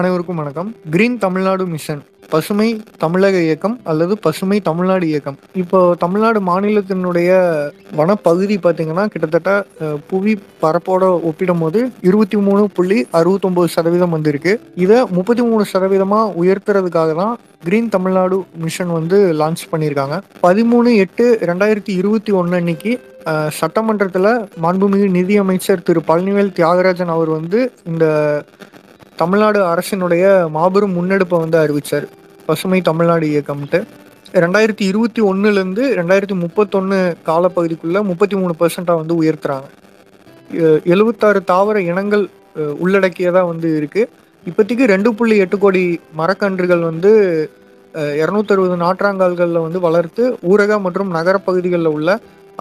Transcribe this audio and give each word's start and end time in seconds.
அனைவருக்கும் 0.00 0.40
வணக்கம். 0.40 0.70
Green 0.94 1.14
Tamil Nadu 1.22 1.64
mission 1.74 2.00
பசுமை 2.32 2.66
தமிழக 3.02 3.36
இயக்கம் 3.44 3.76
அல்லது 3.90 4.14
பசுமை 4.24 4.58
தமிழ்நாடு 4.66 5.04
இயக்கம். 5.10 5.36
இப்போ 5.62 5.78
தமிழ்நாடு 6.02 6.38
மாநிலத்தினுடைய 6.48 7.30
வனப்பகுதி 7.98 8.56
பார்த்தீங்கன்னா 8.64 9.04
கிட்டத்தட்ட 9.12 9.52
புவி 10.10 10.34
பரப்போட 10.64 11.02
ஒப்பிடும்போது 11.28 11.80
இருபத்தி 12.08 12.40
மூணு 12.48 12.64
புள்ளி 12.78 12.98
அறுபத்தொம்போது 13.20 13.70
சதவீதம் 13.76 14.14
வந்திருக்கு. 14.16 14.54
இதை 14.84 14.98
முப்பத்தி 15.18 15.44
மூணு 15.50 15.64
சதவீதமாக 15.72 16.34
உயர்த்துறதுக்காக 16.42 17.14
தான் 17.22 17.34
கிரீன் 17.66 17.92
தமிழ்நாடு 17.96 18.38
மிஷன் 18.66 18.94
வந்து 18.98 19.18
லான்ச் 19.40 19.64
பண்ணியிருக்காங்க. 19.72 20.18
பதிமூணு 20.46 20.92
எட்டு 21.06 21.26
ரெண்டாயிரத்தி 21.52 21.94
இருபத்தி 22.02 22.34
ஒன்று 22.40 22.60
அன்னைக்கு 22.60 22.94
சட்டமன்றத்தில் 23.60 24.32
மாண்புமிகு 24.64 25.06
நிதியமைச்சர் 25.18 25.86
திரு. 25.86 26.00
பழனிவேல் 26.10 26.56
தியாகராஜன் 26.58 27.14
அவர் 27.14 27.30
வந்து 27.38 27.60
இந்த 27.92 28.04
தமிழ்நாடு 29.16 29.64
அரசினுடைய 29.64 30.24
மாபெரும் 30.50 30.96
முன்னெடுப்பை 30.96 31.38
வந்து 31.38 31.58
அறிவித்தார் 31.58 32.06
பசுமை 32.46 32.80
தமிழ்நாடு 32.80 33.26
இயக்கம்ட்டு 33.26 33.78
ரெண்டாயிரத்தி 34.32 34.80
இருபத்தி 34.80 35.22
ஒன்றுலேருந்து 35.22 35.82
ரெண்டாயிரத்தி 35.96 36.34
முப்பத்தொன்று 36.34 37.16
காலப்பகுதிக்குள்ள 37.26 38.02
முப்பத்தி 38.02 38.36
மூணு 38.36 38.54
பர்சண்ட்டாக 38.58 38.96
வந்து 38.96 39.22
உயர்த்துறாங்க. 39.22 39.68
எ- 40.52 40.80
எழுபத்தாறு 40.84 41.44
தாவர 41.44 41.80
இனங்கள் 41.80 42.28
உள்ளடக்கியதாக 42.78 43.46
வந்து 43.46 43.80
இருக்குது 43.80 44.08
இப்போதைக்கு 44.46 44.84
ரெண்டு 44.84 45.14
புள்ளி 45.14 45.36
எட்டு 45.36 45.58
கோடி 45.58 46.00
மரக்கன்றுகள் 46.18 46.80
வந்து 46.80 47.12
இரநூத்தறுபது 47.94 48.76
நாற்றாங்கால்களில் 48.76 49.62
வந்து 49.62 49.80
வளர்த்து 49.80 50.38
ஊரக 50.48 50.80
மற்றும் 50.80 51.14
நகரப்பகுதிகளில் 51.14 51.86
உள்ள 51.86 52.10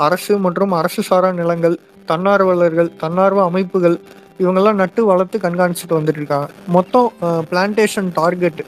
அரசு 0.08 0.34
மற்றும் 0.46 0.74
அரசு 0.80 1.02
சாரா 1.04 1.32
நிலங்கள் 1.32 1.76
தன்னார்வலர்கள் 2.12 2.90
தன்னார்வ 3.04 3.44
அமைப்புகள் 3.44 3.98
இவங்கெல்லாம் 4.44 4.80
நட்டு 4.82 5.06
வளர்த்து 5.06 5.38
கண்காணிச்சுட்டு 5.38 5.98
வந்துட்டு 5.98 6.22
இருக்காங்க. 6.22 6.48
மொத்தம் 6.68 7.08
பிளான்டேஷன் 7.52 8.10
டார்கெட் 8.20 8.62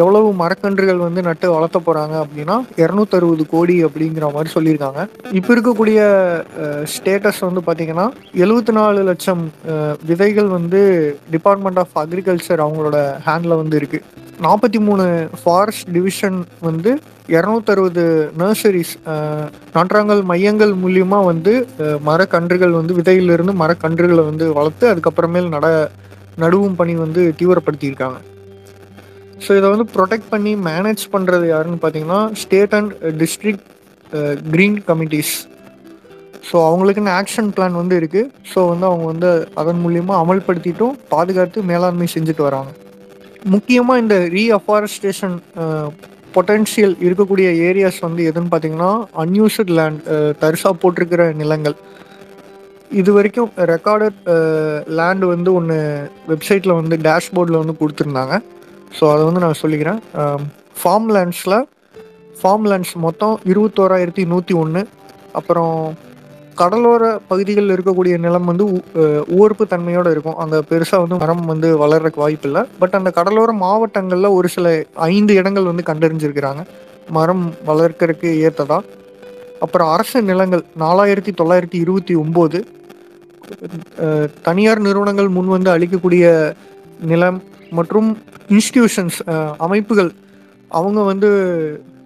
எவ்வளவு 0.00 0.28
மரக்கன்றுகள் 0.40 1.04
வந்து 1.04 1.20
நட்டு 1.28 1.46
வளர்த்த 1.54 1.78
போறாங்க 1.86 2.14
அப்படின்னா 2.24 2.56
இரநூத்தறுபது 2.82 3.44
கோடி 3.54 3.76
அப்படிங்கிற 3.86 4.28
மாதிரி 4.34 4.52
சொல்லியிருக்காங்க. 4.56 5.00
இப்போ 5.38 5.50
இருக்கக்கூடிய 5.54 6.00
ஸ்டேட்டஸ் 6.94 7.40
வந்து 7.48 7.62
பார்த்திங்கன்னா 7.68 8.06
எழுபத்தி 8.44 8.74
நாலு 8.80 9.00
லட்சம் 9.10 9.44
விதைகள் 10.10 10.50
வந்து 10.58 10.82
டிபார்ட்மெண்ட் 11.36 11.80
ஆஃப் 11.84 11.96
அக்ரிகல்ச்சர் 12.04 12.64
அவங்களோட 12.66 12.98
ஹேண்டில் 13.28 13.60
வந்து 13.62 13.78
இருக்கு. 13.80 14.00
நாற்பத்தி 14.44 14.78
மூணு 14.86 15.04
ஃபாரஸ்ட் 15.40 15.90
டிவிஷன் 15.96 16.38
வந்து 16.68 16.92
இரநூத்தறுபது 17.34 18.04
நர்சரிஸ் 18.40 18.94
நன்றாங்கல் 19.76 20.22
மையங்கள் 20.30 20.72
மூலியமா 20.82 21.18
வந்து 21.30 21.52
மரக்கன்றுகள் 22.08 22.74
வந்து 22.78 22.96
விதையிலிருந்து 22.98 23.54
மரக்கன்றுகளை 23.62 24.24
வந்து 24.30 24.46
வளர்த்து 24.58 24.86
அதுக்கப்புறமேல் 24.92 25.52
நட 25.54 25.66
நடுவும் 26.42 26.78
பணி 26.80 26.94
வந்து 27.04 27.22
தீவிரப்படுத்தியிருக்காங்க. 27.40 28.18
ஸோ 29.44 29.50
இதை 29.58 29.68
வந்து 29.74 29.86
ப்ரொடெக்ட் 29.96 30.30
பண்ணி 30.30 30.52
மேனேஜ் 30.68 31.02
பண்ணுறது 31.14 31.46
யாருன்னு 31.52 31.80
பார்த்தீங்கன்னா 31.82 32.20
state 32.42 32.74
and 32.78 32.92
district 33.22 33.66
green 34.52 34.78
committees 34.88 35.34
so 36.48 36.56
அவங்களுக்குன்னு 36.68 37.12
ஆக்ஷன் 37.18 37.50
பிளான் 37.56 37.76
வந்து 37.80 37.94
இருக்குது 38.00 38.30
ஸோ 38.52 38.60
வந்து 38.70 38.86
அவங்க 38.88 39.04
வந்து 39.12 39.30
அதன் 39.60 39.80
மூலியமாக 39.84 40.22
அமல்படுத்திட்டும் 40.24 40.96
பாதுகாத்து 41.12 41.62
மேலாண்மை 41.70 42.08
செஞ்சுட்டு 42.14 42.42
வராங்க. 42.48 42.72
முக்கியமாக 43.54 44.02
இந்த 44.02 44.16
ரீஅஃபாரஸ்டேஷன் 44.36 45.36
பொட்டன்ஷியல் 46.36 46.94
uh, 46.94 47.02
இருக்கக்கூடிய 47.06 47.48
ஏரியாஸ் 47.66 47.98
வந்து 48.06 48.22
எதுன்னு 48.30 48.50
பார்த்தீங்கன்னா 48.52 48.92
அன்யூஸ்ட் 49.22 49.72
லேண்ட் 49.78 50.00
தரிசாக 50.42 50.74
போட்டிருக்கிற 50.82 51.24
நிலங்கள். 51.42 51.76
இது 53.00 53.10
வரைக்கும் 53.16 53.50
ரெக்கார்டட் 53.74 54.18
லேண்டு 54.98 55.26
uh, 55.26 55.32
வந்து 55.34 55.50
ஒன்று 55.58 55.78
வெப்சைட்டில் 56.32 56.78
வந்து 56.80 56.98
டேஷ்போர்டில் 57.08 57.60
வந்து 57.62 57.76
கொடுத்துருந்தாங்க. 57.80 58.36
ஸோ 58.98 59.04
அதை 59.12 59.22
வந்து 59.28 59.42
நான் 59.44 59.60
சொல்லிக்கிறேன். 59.62 60.00
ஃபார்ம் 60.80 61.08
லேண்ட்ஸில் 61.16 61.58
ஃபார்ம் 62.40 62.66
லேண்ட்ஸ் 62.70 62.96
மொத்தம் 63.04 63.34
இருபத்தோராயிரத்தி 63.52 64.24
நூற்றி 64.32 64.54
ஒன்று 64.62 64.82
அப்புறம் 65.38 65.76
கடலோர 66.60 67.04
பகுதிகளில் 67.30 67.74
இருக்கக்கூடிய 67.74 68.14
நிலம் 68.24 68.48
வந்து 68.50 68.64
ஊர்ப்பு 69.38 69.64
தன்மையோடு 69.70 70.10
இருக்கும். 70.14 70.36
அங்கே 70.42 70.58
பெருசாக 70.70 71.02
வந்து 71.04 71.16
மரம் 71.22 71.44
வந்து 71.52 71.68
வளர்றதுக்கு 71.82 72.22
வாய்ப்பு 72.24 72.46
இல்லை. 72.48 72.62
பட் 72.80 72.94
அந்த 72.98 73.10
கடலோர 73.18 73.52
மாவட்டங்களில் 73.62 74.34
ஒரு 74.38 74.48
சில 74.56 74.74
ஐந்து 75.14 75.32
இடங்கள் 75.40 75.70
வந்து 75.70 75.88
கண்டறிஞ்சிருக்கிறாங்க. 75.90 76.62
மரம் 77.16 77.44
வளர்க்கறதுக்கு 77.70 78.30
ஏற்றதா 78.48 78.78
அப்புறம் 79.64 79.90
அரசு 79.94 80.18
நிலங்கள் 80.30 80.62
நாலாயிரத்தி 80.84 81.32
தொள்ளாயிரத்தி 81.40 81.78
இருபத்தி 81.84 82.14
ஒம்பது. 82.22 82.60
தனியார் 84.48 84.86
நிறுவனங்கள் 84.86 85.34
முன் 85.36 85.52
வந்து 85.56 85.70
அளிக்கக்கூடிய 85.74 86.24
நிலம் 87.10 87.40
மற்றும் 87.78 88.08
இன்ஸ்டிடியூஷன்ஸ் 88.52 89.18
அமைப்புகள் 89.66 90.12
அவங்க 90.70 91.00
வந்து 91.10 91.28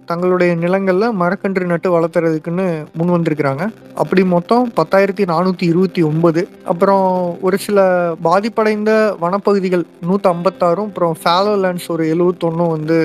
தங்களுடைய 0.09 0.51
நிலங்களில் 0.61 1.15
மரக்கன்று 1.21 1.65
நட்டு 1.71 1.89
வளர்த்துறதுக்குன்னு 1.95 2.65
முன் 2.97 3.13
வந்திருக்கிறாங்க. 3.15 3.63
அப்படி 4.01 4.21
மொத்தம் 4.33 4.63
பத்தாயிரத்தி 4.79 5.23
நானூற்றி 5.31 5.65
இருபத்தி 5.71 6.01
ஒன்பது. 6.09 6.41
அப்புறம் 6.71 7.05
ஒரு 7.47 7.57
சில 7.65 7.79
பாதிப்படைந்த 8.27 8.91
வனப்பகுதிகள் 9.23 9.83
நூற்றி 10.07 10.29
ஐம்பத்தாறும் 10.33 10.89
அப்புறம் 10.91 11.13
ஃபேலோ 11.23 11.53
லேண்ட்ஸ் 11.65 11.89
ஒரு 11.95 12.05
எழுவத்தொன்னும் 12.13 12.73
வந்து 12.75 12.97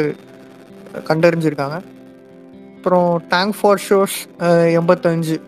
கண்டறிஞ்சிருக்காங்க. 1.10 1.78
அப்புறம் 2.76 3.10
டேங்க் 3.34 3.56
ஃபார் 3.58 3.84
ஷோர்ஸ் 3.88 4.18
எண்பத்தஞ்சு. 4.80 5.38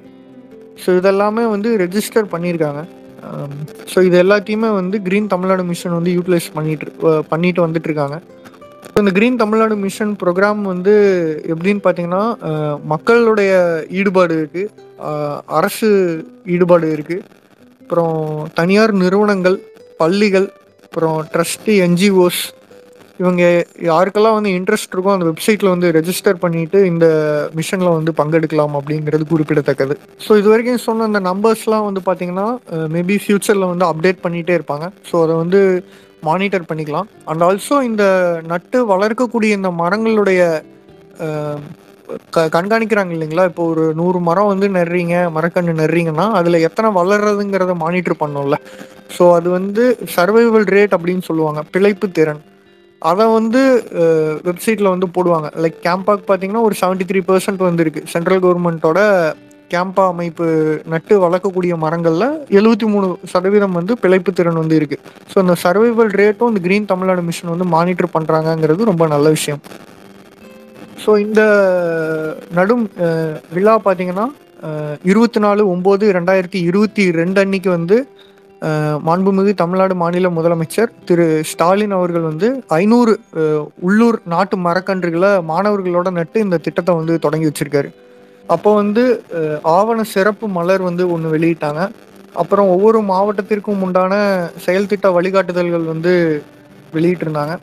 ஸோ 0.83 0.91
இதெல்லாமே 1.01 1.47
வந்து 1.55 1.71
ரெஜிஸ்டர் 1.85 2.33
பண்ணியிருக்காங்க. 2.35 2.83
Um, 3.25 3.53
ஸோ 3.93 3.99
இது 4.03 4.17
எல்லாத்தையுமே 4.23 4.71
வந்து 4.73 4.97
கிரீன் 5.03 5.29
தமிழ்நாடு 5.33 5.63
மிஷன் 5.65 5.95
வந்து 5.99 6.11
யூட்டிலைஸ் 6.17 6.49
பண்ணிட்டு 6.53 6.87
uh, 7.09 7.23
பண்ணிட்டு 7.29 7.61
வந்துட்டு 7.67 7.89
இருக்காங்க 7.91 8.17
இந்த 9.01 9.11
கிரீன் 9.11 9.37
தமிழ்நாடு 9.37 9.75
மிஷன் 9.77 10.13
ப்ரோக்ராம் 10.23 10.61
வந்து 10.63 10.95
எப்படின்னு 11.53 11.83
பார்த்தீங்கன்னா 11.87 12.25
uh, 12.51 12.75
மக்களுடைய 12.85 13.53
ஈடுபாடு 13.91 14.35
இருக்கு. 14.39 14.65
Uh, 14.99 15.37
அரசு 15.47 15.89
ஈடுபாடு 16.47 16.93
இருக்கு. 16.93 17.19
அப்புறம் 17.83 18.17
தனியார் 18.55 18.93
நிறுவனங்கள் 18.93 19.59
பள்ளிகள் 19.97 20.49
அப்புறம் 20.87 21.19
ட்ரஸ்ட் 21.35 21.71
என்ஜிஓஸ் 21.87 22.43
இவங்க 23.23 23.43
யாருக்கெல்லாம் 23.91 24.37
வந்து 24.39 24.51
இன்ட்ரெஸ்ட் 24.59 24.95
இருக்கோ 24.95 25.13
அந்த 25.17 25.27
வெப்சைட்ல 25.31 25.69
வந்து 25.75 25.91
ரெஜிஸ்டர் 25.99 26.41
பண்ணிட்டு 26.45 26.79
இந்த 26.93 27.07
மிஷன்ல 27.59 27.91
வந்து 27.99 28.13
பங்கெடுக்கலாம் 28.21 28.75
அப்படிங்கிறது 28.81 29.27
குறிப்பிடத்தக்கது. 29.33 29.95
ஸோ 30.25 30.33
இது 30.41 30.49
வரைக்கும் 30.53 30.85
சொன்ன 30.89 31.07
அந்த 31.11 31.21
நம்பர்ஸ்லாம் 31.31 31.87
வந்து 31.89 32.03
பார்த்தீங்கன்னா 32.09 32.49
மேபி 32.97 33.17
ஃபியூச்சர்ல 33.25 33.69
வந்து 33.73 33.87
அப்டேட் 33.91 34.25
பண்ணிகிட்டே 34.25 34.57
இருப்பாங்க. 34.59 34.89
ஸோ 35.11 35.23
அதை 35.27 35.37
வந்து 35.43 35.61
மானிட்டர் 36.29 36.69
பண்ணிக்கலாம். 36.71 37.09
அண்ட் 37.31 37.45
ஆல்சோ 37.47 37.77
இந்த 37.91 38.05
நட்டு 38.53 38.79
வளர்க்கக்கூடிய 38.93 39.53
இந்த 39.59 39.71
மரங்களுடைய 39.83 40.41
க 42.35 42.43
கண்காணிக்கிறாங்க 42.57 43.13
இல்லைங்களா? 43.15 43.45
இப்போ 43.51 43.63
ஒரு 43.71 43.85
நூறு 44.01 44.19
மரம் 44.27 44.51
வந்து 44.51 44.67
நடுறீங்க 44.77 45.15
மரக்கன்று 45.37 45.73
நடுறீங்கன்னா 45.81 46.27
அதில் 46.41 46.65
எத்தனை 46.69 46.89
வளர்றதுங்கிறத 46.99 47.75
மானிட்டர் 47.85 48.21
பண்ணோம்ல 48.23 48.59
ஸோ 49.17 49.25
அது 49.39 49.49
வந்து 49.57 49.85
சர்வைவல் 50.17 50.69
ரேட் 50.77 50.95
அப்படின்னு 50.99 51.25
சொல்லுவாங்க. 51.31 51.63
பிழைப்பு 51.75 52.09
திறன். 52.19 52.43
அதை 53.03 53.25
வந்து 53.39 53.61
வெப்சைட்டில் 54.49 54.93
வந்து 54.93 55.09
போடுவாங்க. 55.17 55.49
லைக் 55.63 55.77
கேம்பாக்கு 55.87 56.25
பார்த்தீங்கன்னா 56.29 56.63
ஒரு 56.69 56.75
செவன்டி 56.83 57.05
த்ரீ 57.11 57.21
பர்சன்ட் 57.31 57.67
வந்துருக்கு. 57.69 58.03
சென்ட்ரல் 58.13 58.43
கவர்மெண்ட்டோட 58.45 59.01
கேம்பா 59.73 60.05
அமைப்பு 60.13 60.47
நட்டு 60.93 61.15
வளர்க்கக்கூடிய 61.25 61.73
மரங்களில் 61.85 62.27
எழுபத்தி 62.59 62.87
மூணு 62.93 63.07
சதவீதம் 63.33 63.77
வந்து 63.79 63.93
பிழைப்பு 64.03 64.33
திறன் 64.39 64.61
வந்து 64.63 64.77
இருக்கு. 64.81 64.99
ஸோ 65.33 65.37
இந்த 65.45 65.55
சர்வைவல் 65.65 66.13
ரேட்டும் 66.21 66.51
இந்த 66.53 66.63
கிரீன் 66.67 66.91
தமிழ்நாடு 66.93 67.23
மிஷன் 67.29 67.53
வந்து 67.55 67.67
மானிட்டர் 67.75 68.15
பண்ணுறாங்கங்கிறது 68.17 68.91
ரொம்ப 68.91 69.07
நல்ல 69.15 69.29
விஷயம். 69.37 69.63
ஸோ 71.05 71.13
இந்த 71.27 71.41
நடும் 72.59 72.85
விழா 73.57 73.77
பார்த்தீங்கன்னா 73.87 74.27
இருபத்தி 75.11 75.41
நாலு 75.47 75.63
ஒம்பது 75.73 76.05
ரெண்டாயிரத்தி 76.19 76.61
இருபத்தி 76.69 77.05
ரெண்டு 77.21 77.39
அன்னைக்கு 77.43 77.71
வந்து 77.77 77.97
மாண்புமிகு 79.07 79.53
தமிழ்நாடு 79.61 79.95
மாநில 80.03 80.29
முதலமைச்சர் 80.37 80.91
திரு 81.09 81.27
ஸ்டாலின் 81.51 81.95
அவர்கள் 81.97 82.25
வந்து 82.29 82.49
ஐநூறு 82.79 83.13
உள்ளூர் 83.89 84.19
நாட்டு 84.35 84.57
மரக்கன்றுகளை 84.67 85.31
மாணவர்களோட 85.51 86.11
நட்டு 86.19 86.41
இந்த 86.47 86.61
திட்டத்தை 86.67 86.95
வந்து 87.01 87.15
தொடங்கி 87.25 87.49
வச்சிருக்காரு. 87.49 87.91
அப்போ 88.55 88.71
வந்து 88.83 89.05
ஆவண 89.77 90.01
சிறப்பு 90.15 90.49
மலர் 90.59 90.83
வந்து 90.89 91.05
ஒன்று 91.15 91.35
வெளியிட்டாங்க. 91.37 91.83
அப்புறம் 92.43 92.69
ஒவ்வொரு 92.75 92.99
மாவட்டத்திற்கும் 93.13 93.83
உண்டான 93.87 94.15
செயல்திட்ட 94.67 95.07
வழிகாட்டுதல்கள் 95.17 95.87
வந்து 95.93 96.13
வெளியிட்டிருந்தாங்க. 96.97 97.55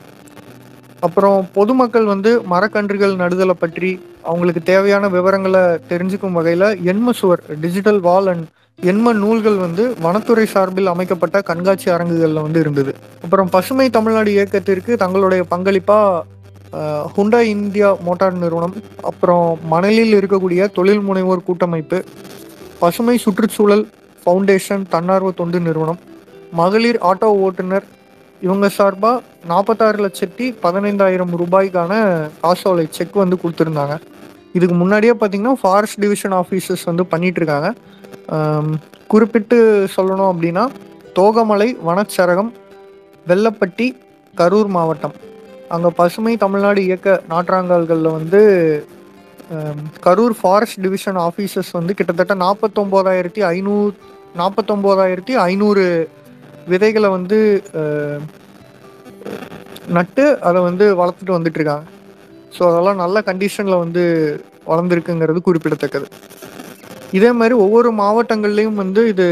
அப்புறம் 1.04 1.40
பொதுமக்கள் 1.54 2.06
வந்து 2.06 2.32
மரக்கன்றுகள் 2.52 3.14
நடுதலை 3.22 3.56
பற்றி 3.60 3.92
அவங்களுக்கு 4.24 4.62
தேவையான 4.72 5.08
விவரங்களை 5.08 5.64
தெரிஞ்சுக்கும் 5.92 6.38
வகையில் 6.38 6.68
எண்ம 6.92 7.14
சுவர் 7.20 7.42
டிஜிட்டல் 7.64 8.00
வால் 8.00 8.30
அண்ட் 8.34 8.46
எண்ம 8.80 9.14
நூல்கள் 9.14 9.58
வந்து 9.58 9.84
வனத்துறை 10.02 10.46
சார்பில் 10.54 10.92
அமைக்கப்பட்ட 10.94 11.38
கண்காட்சி 11.42 11.88
அரங்குகளில் 11.90 12.46
வந்து 12.46 12.60
இருந்தது. 12.60 12.92
அப்புறம் 13.24 13.50
பசுமை 13.50 13.88
தமிழ்நாடு 13.90 14.30
இயக்கத்திற்கு 14.32 14.94
தங்களுடைய 14.98 15.42
பங்களிப்பாக 15.50 16.24
ஹுண்டா 17.16 17.40
இந்தியா 17.56 17.90
மோட்டார் 18.06 18.40
நிறுவனம் 18.44 18.76
அப்புறம் 19.02 19.48
மணலில் 19.74 20.14
இருக்கக்கூடிய 20.20 20.70
தொழில் 20.78 21.04
முனைவோர் 21.08 21.46
கூட்டமைப்பு 21.46 22.00
பசுமை 22.80 23.16
சுற்றுச்சூழல் 23.18 23.86
ஃபவுண்டேஷன் 24.24 24.84
தன்னார்வ 24.90 25.32
தொண்டு 25.32 25.60
நிறுவனம் 25.60 26.00
மகளிர் 26.54 27.00
ஆட்டோ 27.02 27.30
ஓட்டுநர் 27.40 27.86
இவங்க 28.46 28.68
சார்பாக 28.78 29.22
நாற்பத்தாறு 29.50 29.98
லட்சத்தி 30.06 30.46
பதினைந்தாயிரம் 30.64 31.34
ரூபாய்க்கான 31.42 31.92
காசோலை 32.42 32.86
செக் 32.98 33.22
வந்து 33.24 33.38
கொடுத்துருந்தாங்க. 33.44 33.96
இதுக்கு 34.58 34.76
முன்னாடியே 34.82 35.14
பார்த்தீங்கன்னா 35.20 35.54
ஃபாரஸ்ட் 35.62 36.00
டிவிஷன் 36.04 36.36
ஆஃபீஸர்ஸ் 36.40 36.84
வந்து 36.90 37.04
பண்ணிகிட்ருக்காங்க 37.12 37.70
குறிப்பிட்டு 39.12 39.58
சொல்லணும் 39.96 40.32
அப்படின்னா 40.32 40.64
தோகமலை 41.20 41.70
வனச்சரகம் 41.88 42.52
வெள்ளப்பட்டி 43.28 43.88
கரூர் 44.40 44.70
மாவட்டம். 44.78 45.16
அங்கே 45.76 45.90
பசுமை 46.00 46.34
தமிழ்நாடு 46.44 46.82
இயக்க 46.88 47.16
நாற்றாங்கால்களில் 47.32 48.16
வந்து 48.18 48.42
கரூர் 50.06 50.36
ஃபாரஸ்ட் 50.40 50.82
டிவிஷன் 50.86 51.20
ஆஃபீஸர்ஸ் 51.28 51.72
வந்து 51.80 51.94
கிட்டத்தட்ட 52.00 52.36
நாற்பத்தொம்போதாயிரத்தி 52.46 53.42
ஐநூறு 53.54 53.94
நாற்பத்தொம்போதாயிரத்தி 54.42 55.34
ஐநூறு 55.50 55.84
விதைகளை 56.72 57.10
வந்து 57.18 57.38
நட்டு 59.98 60.26
அதை 60.48 60.60
வந்து 60.70 60.86
வளர்த்துட்டு 61.02 61.36
வந்துட்டு 61.38 61.60
இருக்காங்க. 61.60 61.86
ஸோ 62.56 62.62
அதெல்லாம் 62.72 63.02
நல்ல 63.04 63.18
கண்டிஷனில் 63.30 63.82
வந்து 63.84 64.04
வளர்ந்துருக்குங்கிறது 64.72 65.40
குறிப்பிடத்தக்கது. 65.48 66.08
இதே 67.18 67.32
மாதிரி 67.40 67.56
ஒவ்வொரு 67.66 67.90
மாவட்டங்கள்லையும் 68.02 68.80
வந்து 68.84 69.02
இது 69.14 69.28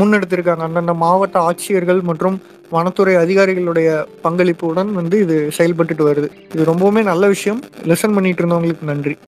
முன்னெடுத்திருக்காங்க. 0.00 0.62
அந்தந்த 0.68 0.94
மாவட்ட 1.04 1.36
ஆட்சியர்கள் 1.48 2.00
மற்றும் 2.10 2.36
வனத்துறை 2.74 3.14
அதிகாரிகளுடைய 3.24 3.88
பங்களிப்புடன் 4.24 4.90
வந்து 5.00 5.16
இது 5.24 5.36
செயல்பட்டுட்டு 5.58 6.04
வருது. 6.08 6.28
இது 6.54 6.62
ரொம்பவுமே 6.70 7.02
நல்ல 7.10 7.24
விஷயம். 7.34 7.60
லெசன் 7.90 8.16
பண்ணிட்டு 8.16 8.42
இருந்தவங்களுக்கு 8.42 8.90
நன்றி. 8.92 9.14